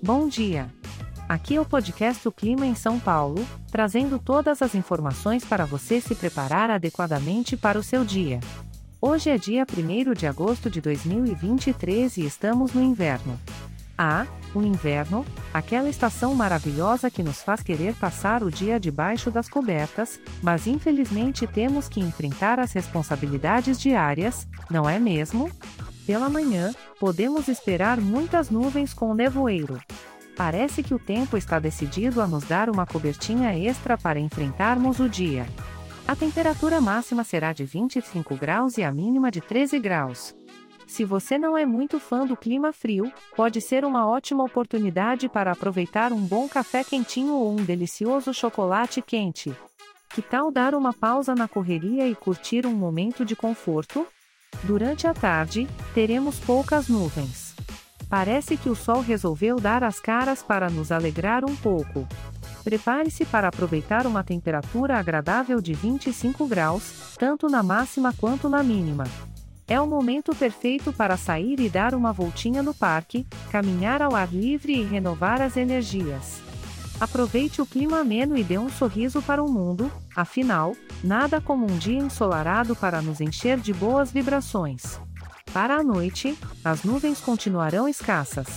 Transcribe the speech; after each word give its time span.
Bom 0.00 0.28
dia! 0.28 0.72
Aqui 1.28 1.56
é 1.56 1.60
o 1.60 1.64
podcast 1.64 2.26
O 2.28 2.30
Clima 2.30 2.64
em 2.64 2.74
São 2.74 3.00
Paulo, 3.00 3.44
trazendo 3.68 4.16
todas 4.16 4.62
as 4.62 4.76
informações 4.76 5.44
para 5.44 5.64
você 5.64 6.00
se 6.00 6.14
preparar 6.14 6.70
adequadamente 6.70 7.56
para 7.56 7.76
o 7.76 7.82
seu 7.82 8.04
dia. 8.04 8.38
Hoje 9.00 9.28
é 9.28 9.36
dia 9.36 9.66
1 9.66 10.14
de 10.14 10.24
agosto 10.28 10.70
de 10.70 10.80
2023 10.80 12.16
e 12.16 12.24
estamos 12.24 12.72
no 12.72 12.80
inverno. 12.80 13.38
Ah, 13.98 14.24
o 14.54 14.62
inverno, 14.62 15.26
aquela 15.52 15.90
estação 15.90 16.32
maravilhosa 16.32 17.10
que 17.10 17.22
nos 17.22 17.42
faz 17.42 17.60
querer 17.60 17.92
passar 17.96 18.44
o 18.44 18.52
dia 18.52 18.78
debaixo 18.78 19.32
das 19.32 19.48
cobertas, 19.48 20.20
mas 20.40 20.68
infelizmente 20.68 21.44
temos 21.44 21.88
que 21.88 21.98
enfrentar 21.98 22.60
as 22.60 22.72
responsabilidades 22.72 23.80
diárias, 23.80 24.46
não 24.70 24.88
é 24.88 25.00
mesmo? 25.00 25.50
Pela 26.06 26.30
manhã, 26.30 26.72
podemos 26.98 27.48
esperar 27.48 28.00
muitas 28.00 28.50
nuvens 28.50 28.92
com 28.92 29.14
nevoeiro. 29.14 29.80
Parece 30.36 30.82
que 30.82 30.94
o 30.94 30.98
tempo 30.98 31.36
está 31.36 31.58
decidido 31.58 32.20
a 32.20 32.26
nos 32.26 32.44
dar 32.44 32.70
uma 32.70 32.86
cobertinha 32.86 33.56
extra 33.58 33.96
para 33.96 34.20
enfrentarmos 34.20 35.00
o 35.00 35.08
dia. 35.08 35.46
A 36.06 36.14
temperatura 36.16 36.80
máxima 36.80 37.24
será 37.24 37.52
de 37.52 37.64
25 37.64 38.36
graus 38.36 38.78
e 38.78 38.82
a 38.82 38.92
mínima 38.92 39.30
de 39.30 39.40
13 39.40 39.78
graus. 39.78 40.34
Se 40.86 41.04
você 41.04 41.38
não 41.38 41.56
é 41.56 41.66
muito 41.66 42.00
fã 42.00 42.24
do 42.24 42.36
clima 42.36 42.72
frio, 42.72 43.12
pode 43.36 43.60
ser 43.60 43.84
uma 43.84 44.08
ótima 44.08 44.42
oportunidade 44.42 45.28
para 45.28 45.52
aproveitar 45.52 46.12
um 46.12 46.20
bom 46.20 46.48
café 46.48 46.82
quentinho 46.82 47.34
ou 47.34 47.52
um 47.52 47.62
delicioso 47.62 48.32
chocolate 48.32 49.02
quente. 49.02 49.54
Que 50.08 50.22
tal 50.22 50.50
dar 50.50 50.74
uma 50.74 50.94
pausa 50.94 51.34
na 51.34 51.46
correria 51.46 52.08
e 52.08 52.14
curtir 52.14 52.66
um 52.66 52.72
momento 52.72 53.24
de 53.24 53.36
conforto? 53.36 54.06
Durante 54.64 55.06
a 55.06 55.14
tarde, 55.14 55.68
teremos 55.94 56.38
poucas 56.38 56.88
nuvens. 56.88 57.54
Parece 58.08 58.56
que 58.56 58.70
o 58.70 58.74
sol 58.74 59.00
resolveu 59.00 59.60
dar 59.60 59.84
as 59.84 60.00
caras 60.00 60.42
para 60.42 60.70
nos 60.70 60.90
alegrar 60.90 61.44
um 61.44 61.54
pouco. 61.54 62.06
Prepare-se 62.64 63.24
para 63.26 63.48
aproveitar 63.48 64.06
uma 64.06 64.24
temperatura 64.24 64.98
agradável 64.98 65.60
de 65.60 65.74
25 65.74 66.46
graus, 66.46 67.14
tanto 67.18 67.48
na 67.48 67.62
máxima 67.62 68.12
quanto 68.12 68.48
na 68.48 68.62
mínima. 68.62 69.04
É 69.66 69.78
o 69.78 69.86
momento 69.86 70.34
perfeito 70.34 70.92
para 70.92 71.16
sair 71.18 71.60
e 71.60 71.68
dar 71.68 71.94
uma 71.94 72.12
voltinha 72.12 72.62
no 72.62 72.72
parque, 72.72 73.26
caminhar 73.50 74.00
ao 74.00 74.14
ar 74.14 74.32
livre 74.32 74.72
e 74.72 74.82
renovar 74.82 75.42
as 75.42 75.56
energias. 75.58 76.47
Aproveite 77.00 77.62
o 77.62 77.66
clima 77.66 78.00
ameno 78.00 78.36
e 78.36 78.42
dê 78.42 78.58
um 78.58 78.68
sorriso 78.68 79.22
para 79.22 79.42
o 79.42 79.48
mundo, 79.48 79.90
afinal, 80.16 80.74
nada 81.02 81.40
como 81.40 81.64
um 81.64 81.78
dia 81.78 81.98
ensolarado 81.98 82.74
para 82.74 83.00
nos 83.00 83.20
encher 83.20 83.58
de 83.58 83.72
boas 83.72 84.10
vibrações. 84.10 85.00
Para 85.52 85.76
a 85.76 85.82
noite, 85.84 86.36
as 86.64 86.82
nuvens 86.82 87.20
continuarão 87.20 87.88
escassas. 87.88 88.48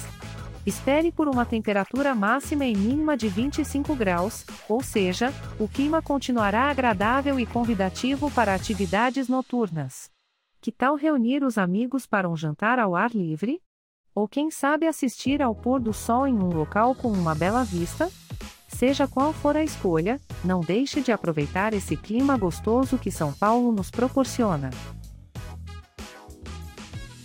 Espere 0.66 1.12
por 1.12 1.28
uma 1.28 1.46
temperatura 1.46 2.16
máxima 2.16 2.66
e 2.66 2.76
mínima 2.76 3.16
de 3.16 3.28
25 3.28 3.96
graus, 3.96 4.46
ou 4.68 4.82
seja, 4.82 5.32
o 5.60 5.68
clima 5.68 6.02
continuará 6.02 6.64
agradável 6.64 7.40
e 7.40 7.46
convidativo 7.46 8.30
para 8.32 8.56
atividades 8.56 9.28
noturnas. 9.28 10.10
Que 10.60 10.72
tal 10.72 10.96
reunir 10.96 11.44
os 11.44 11.58
amigos 11.58 12.06
para 12.06 12.30
um 12.30 12.36
jantar 12.36 12.80
ao 12.80 12.96
ar 12.96 13.12
livre? 13.12 13.60
Ou 14.14 14.28
quem 14.28 14.52
sabe 14.52 14.88
assistir 14.88 15.42
ao 15.42 15.56
pôr 15.56 15.80
do 15.80 15.94
sol 15.94 16.28
em 16.28 16.34
um 16.34 16.50
local 16.50 16.94
com 16.94 17.12
uma 17.12 17.34
bela 17.34 17.64
vista? 17.64 18.12
Seja 18.68 19.08
qual 19.08 19.32
for 19.32 19.56
a 19.56 19.64
escolha, 19.64 20.20
não 20.44 20.60
deixe 20.60 21.02
de 21.02 21.12
aproveitar 21.12 21.74
esse 21.74 21.96
clima 21.96 22.38
gostoso 22.38 22.98
que 22.98 23.12
São 23.12 23.32
Paulo 23.32 23.72
nos 23.72 23.90
proporciona. 23.90 24.70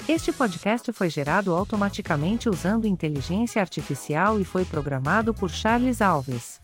Este 0.08 0.32
podcast 0.32 0.92
foi 0.92 1.10
gerado 1.10 1.52
automaticamente 1.52 2.48
usando 2.48 2.86
inteligência 2.86 3.60
artificial 3.60 4.40
e 4.40 4.44
foi 4.44 4.64
programado 4.64 5.34
por 5.34 5.50
Charles 5.50 6.00
Alves. 6.00 6.60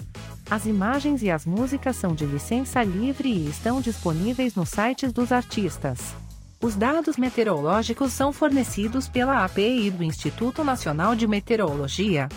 As 0.48 0.66
imagens 0.66 1.22
e 1.22 1.30
as 1.30 1.44
músicas 1.44 1.96
são 1.96 2.14
de 2.14 2.24
licença 2.24 2.84
livre 2.84 3.28
e 3.28 3.48
estão 3.48 3.80
disponíveis 3.80 4.54
nos 4.54 4.68
sites 4.68 5.12
dos 5.12 5.32
artistas. 5.32 6.21
Os 6.62 6.74
dados 6.76 7.16
meteorológicos 7.16 8.12
são 8.12 8.32
fornecidos 8.32 9.08
pela 9.08 9.44
API 9.44 9.90
do 9.90 10.04
Instituto 10.04 10.62
Nacional 10.62 11.16
de 11.16 11.26
Meteorologia. 11.26 12.28